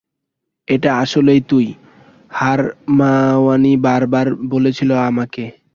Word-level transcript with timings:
এটা 0.67 0.89
আসলেই 0.97 1.41
তুই, 1.49 1.67
হারমায়োনি 2.31 3.73
বার 3.85 4.01
বার 4.07 4.27
বলছিল 4.49 4.89
আমাকে। 5.09 5.43